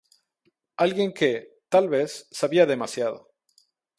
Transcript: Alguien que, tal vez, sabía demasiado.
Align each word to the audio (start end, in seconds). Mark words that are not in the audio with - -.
Alguien 0.85 1.13
que, 1.13 1.59
tal 1.69 1.87
vez, 1.87 2.27
sabía 2.31 2.65
demasiado. 2.65 3.29